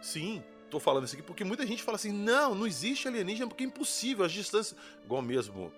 [0.00, 3.64] Sim, tô falando isso aqui porque muita gente fala assim: não, não existe alienígena porque
[3.64, 4.78] é impossível, as distâncias.
[5.04, 5.72] Igual mesmo,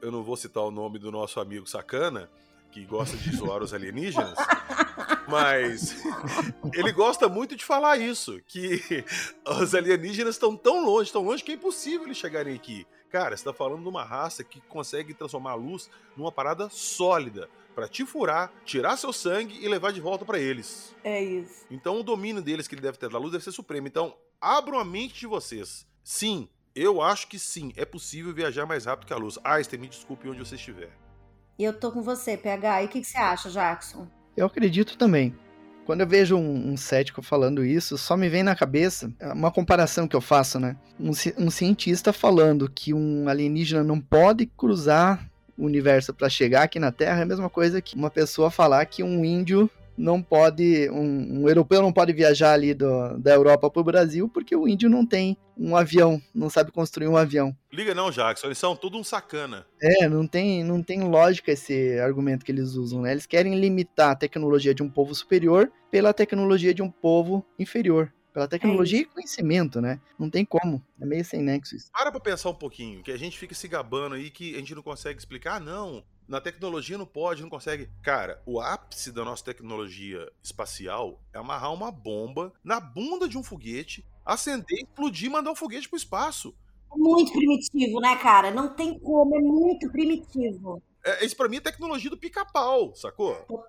[0.00, 2.30] eu não vou citar o nome do nosso amigo sacana,
[2.70, 4.36] que gosta de zoar os alienígenas,
[5.28, 5.96] mas
[6.72, 9.04] ele gosta muito de falar isso: que
[9.60, 12.86] os alienígenas estão tão longe, tão longe que é impossível eles chegarem aqui.
[13.10, 17.48] Cara, você tá falando de uma raça que consegue transformar a luz numa parada sólida
[17.74, 20.94] para te furar, tirar seu sangue e levar de volta para eles.
[21.02, 21.64] É isso.
[21.70, 23.86] Então o domínio deles que ele deve ter da luz deve ser supremo.
[23.86, 25.86] Então, abram a mente de vocês.
[26.02, 29.38] Sim, eu acho que sim, é possível viajar mais rápido que a luz.
[29.42, 30.90] Einstein, me desculpe onde você estiver.
[31.58, 32.82] E eu tô com você, PH.
[32.82, 34.08] E o que, que você acha, Jackson?
[34.36, 35.36] Eu acredito também.
[35.88, 40.06] Quando eu vejo um, um, cético falando isso, só me vem na cabeça uma comparação
[40.06, 40.76] que eu faço, né?
[41.00, 46.78] Um, um cientista falando que um alienígena não pode cruzar o universo para chegar aqui
[46.78, 50.88] na Terra é a mesma coisa que uma pessoa falar que um índio não pode,
[50.90, 54.68] um, um europeu não pode viajar ali do, da Europa para o Brasil porque o
[54.68, 57.54] índio não tem um avião, não sabe construir um avião.
[57.72, 59.66] Liga não, Jackson, eles são tudo um sacana.
[59.82, 63.10] É, não tem, não tem lógica esse argumento que eles usam, né?
[63.10, 68.12] Eles querem limitar a tecnologia de um povo superior pela tecnologia de um povo inferior.
[68.38, 70.00] Pela tecnologia é e conhecimento, né?
[70.16, 70.80] Não tem como.
[71.00, 71.90] É meio sem nexo isso.
[71.90, 74.76] Para pra pensar um pouquinho, que a gente fica se gabando aí que a gente
[74.76, 75.56] não consegue explicar.
[75.56, 77.90] Ah, não, na tecnologia não pode, não consegue.
[78.00, 83.42] Cara, o ápice da nossa tecnologia espacial é amarrar uma bomba na bunda de um
[83.42, 86.54] foguete, acender, explodir e mandar um foguete pro espaço.
[86.94, 88.52] Muito primitivo, né, cara?
[88.52, 90.80] Não tem como, é muito primitivo.
[91.08, 93.46] É, isso pra mim é tecnologia do pica-pau, sacou?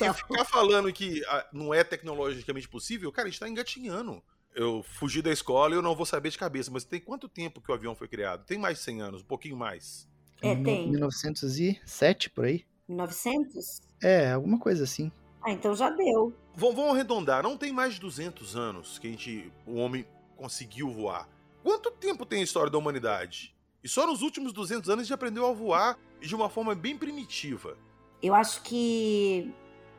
[0.00, 4.22] E ficar falando que ah, não é tecnologicamente possível, cara, a gente tá engatinhando.
[4.54, 7.60] Eu fugi da escola e eu não vou saber de cabeça, mas tem quanto tempo
[7.60, 8.46] que o avião foi criado?
[8.46, 10.08] Tem mais de 100 anos, um pouquinho mais.
[10.40, 10.90] É, tem.
[10.90, 12.64] 1907, por aí?
[12.88, 13.82] 900?
[14.02, 15.12] É, alguma coisa assim.
[15.42, 16.34] Ah, então já deu.
[16.54, 21.28] Vamos, arredondar, não tem mais de 200 anos que a gente, o homem conseguiu voar.
[21.62, 23.54] Quanto tempo tem a história da humanidade?
[23.82, 26.96] E só nos últimos 200 anos a gente aprendeu a voar de uma forma bem
[26.96, 27.76] primitiva.
[28.22, 29.52] Eu acho que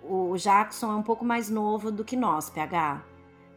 [0.04, 3.04] o Jackson é um pouco mais novo do que nós, PH.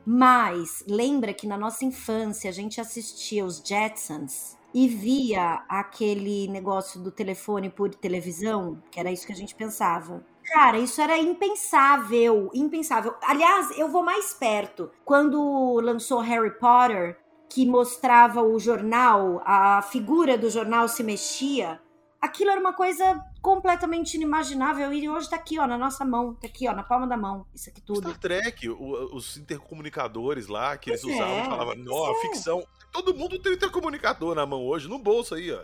[0.05, 7.01] Mas lembra que na nossa infância a gente assistia os Jetsons e via aquele negócio
[7.01, 10.25] do telefone por televisão, que era isso que a gente pensava.
[10.45, 13.15] Cara, isso era impensável, impensável.
[13.23, 14.91] Aliás, eu vou mais perto.
[15.05, 17.19] Quando lançou Harry Potter,
[17.53, 21.79] que mostrava o jornal, a figura do jornal se mexia,
[22.19, 26.47] aquilo era uma coisa completamente inimaginável e hoje tá aqui, ó, na nossa mão, tá
[26.47, 28.09] aqui, ó, na palma da mão, isso aqui tudo.
[28.09, 32.21] Star Trek, o, os intercomunicadores lá que eles pois usavam, é, falavam, é.
[32.23, 32.67] ficção.
[32.91, 35.63] Todo mundo tem intercomunicador na mão hoje, no bolso aí, ó.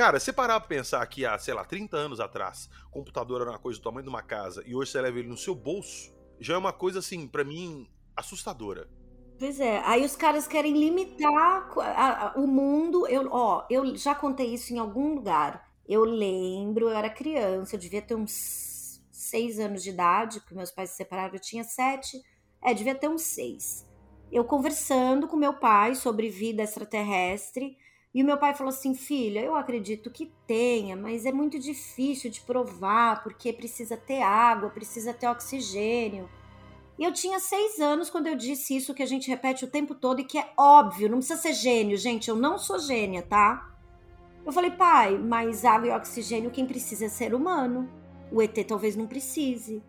[0.00, 3.58] Cara, se parar pra pensar que há, sei lá, 30 anos atrás, computador era uma
[3.58, 6.10] coisa do tamanho de uma casa e hoje você leva ele no seu bolso,
[6.40, 7.86] já é uma coisa, assim, para mim,
[8.16, 8.88] assustadora.
[9.38, 13.06] Pois é, aí os caras querem limitar o mundo.
[13.08, 15.70] Eu, ó, eu já contei isso em algum lugar.
[15.86, 20.70] Eu lembro, eu era criança, eu devia ter uns seis anos de idade, porque meus
[20.70, 22.18] pais se separaram, eu tinha sete.
[22.62, 23.86] É, devia ter uns seis.
[24.32, 27.76] Eu conversando com meu pai sobre vida extraterrestre,
[28.12, 32.30] e o meu pai falou assim: filha, eu acredito que tenha, mas é muito difícil
[32.30, 36.28] de provar, porque precisa ter água, precisa ter oxigênio.
[36.98, 39.94] E eu tinha seis anos quando eu disse isso que a gente repete o tempo
[39.94, 42.28] todo e que é óbvio, não precisa ser gênio, gente.
[42.28, 43.70] Eu não sou gênia, tá?
[44.44, 47.88] Eu falei, pai, mas água e oxigênio quem precisa é ser humano.
[48.30, 49.82] O ET talvez não precise.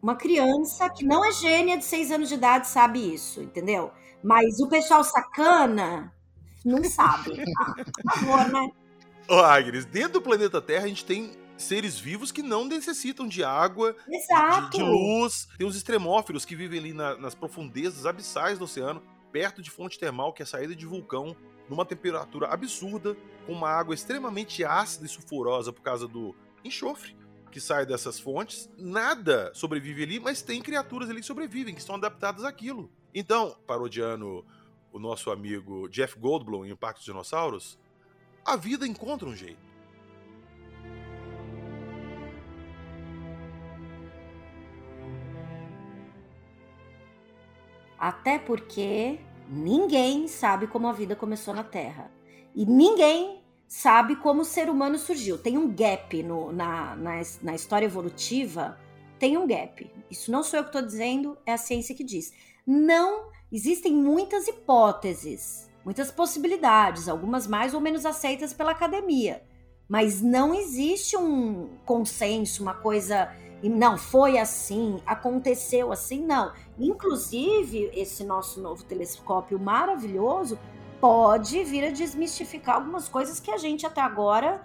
[0.00, 3.90] Uma criança que não é gênia de seis anos de idade sabe isso, entendeu?
[4.22, 6.13] Mas o pessoal sacana
[6.64, 7.44] não sabe.
[8.02, 8.70] Por favor, né?
[9.28, 13.44] Ô, Agnes, dentro do planeta Terra a gente tem seres vivos que não necessitam de
[13.44, 15.48] água, de, de, luz.
[15.56, 19.02] Tem os extremófilos que vivem ali na, nas profundezas abissais do oceano,
[19.32, 21.36] perto de fonte termal, que é a saída de vulcão,
[21.68, 26.34] numa temperatura absurda, com uma água extremamente ácida e sulfurosa por causa do
[26.64, 27.16] enxofre
[27.54, 28.68] que sai dessas fontes.
[28.76, 32.90] Nada sobrevive ali, mas tem criaturas ali que sobrevivem, que estão adaptadas àquilo.
[33.14, 34.44] Então, parodiando
[34.94, 37.76] o nosso amigo Jeff Goldblum em O Pacto dos Dinossauros,
[38.44, 39.74] a vida encontra um jeito.
[47.98, 49.18] Até porque
[49.48, 52.10] ninguém sabe como a vida começou na Terra.
[52.54, 55.36] E ninguém sabe como o ser humano surgiu.
[55.36, 58.78] Tem um gap no, na, na, na história evolutiva
[59.18, 59.90] tem um gap.
[60.10, 62.32] Isso não sou eu que estou dizendo, é a ciência que diz.
[62.66, 69.44] Não existem muitas hipóteses, muitas possibilidades, algumas mais ou menos aceitas pela academia,
[69.88, 73.30] mas não existe um consenso, uma coisa
[73.62, 76.52] não foi assim, aconteceu assim, não.
[76.78, 80.58] Inclusive, esse nosso novo telescópio maravilhoso
[81.00, 84.60] pode vir a desmistificar algumas coisas que a gente até agora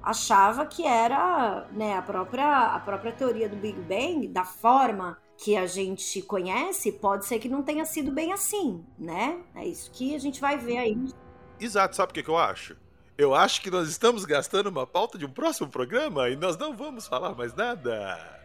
[0.00, 5.56] achava que era né, a, própria, a própria teoria do Big Bang, da forma que
[5.56, 9.40] a gente conhece, pode ser que não tenha sido bem assim, né?
[9.54, 10.98] É isso que a gente vai ver aí.
[11.60, 12.76] Exato, sabe o que, que eu acho?
[13.16, 16.76] Eu acho que nós estamos gastando uma pauta de um próximo programa e nós não
[16.76, 18.37] vamos falar mais nada.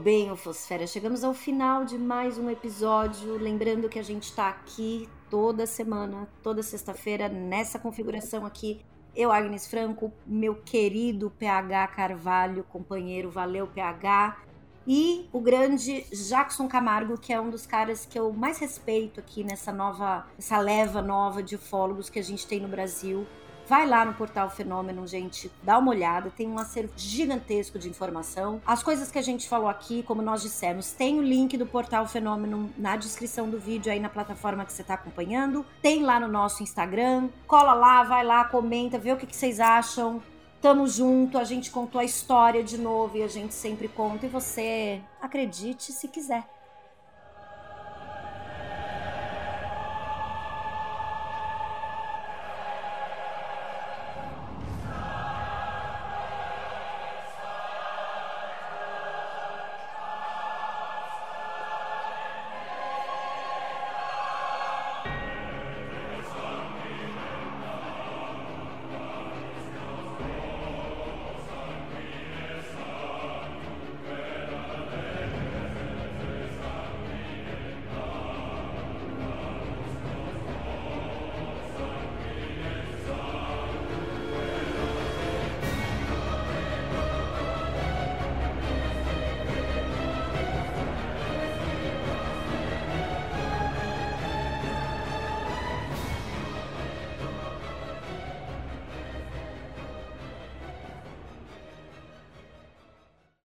[0.00, 0.86] Bem, Fosfera.
[0.86, 3.36] Chegamos ao final de mais um episódio.
[3.36, 8.80] Lembrando que a gente está aqui toda semana, toda sexta-feira, nessa configuração aqui.
[9.14, 14.38] Eu, Agnes Franco, meu querido PH Carvalho, companheiro, valeu PH.
[14.86, 19.44] E o grande Jackson Camargo, que é um dos caras que eu mais respeito aqui
[19.44, 23.26] nessa nova, essa leva nova de ufólogos que a gente tem no Brasil.
[23.70, 28.60] Vai lá no portal Fenômeno, gente, dá uma olhada, tem um acervo gigantesco de informação.
[28.66, 32.04] As coisas que a gente falou aqui, como nós dissemos, tem o link do portal
[32.08, 35.64] Fenômeno na descrição do vídeo aí na plataforma que você está acompanhando.
[35.80, 37.28] Tem lá no nosso Instagram.
[37.46, 40.20] Cola lá, vai lá, comenta, vê o que, que vocês acham.
[40.60, 44.26] Tamo junto, a gente contou a história de novo e a gente sempre conta.
[44.26, 46.42] E você acredite se quiser.